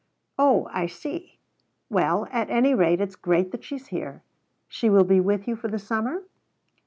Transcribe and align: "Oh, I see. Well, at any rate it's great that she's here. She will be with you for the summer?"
"Oh, 0.39 0.67
I 0.73 0.87
see. 0.87 1.37
Well, 1.87 2.27
at 2.31 2.49
any 2.49 2.73
rate 2.73 2.99
it's 2.99 3.15
great 3.15 3.51
that 3.51 3.63
she's 3.63 3.85
here. 3.89 4.23
She 4.67 4.89
will 4.89 5.03
be 5.03 5.19
with 5.19 5.47
you 5.47 5.55
for 5.55 5.67
the 5.67 5.77
summer?" 5.77 6.23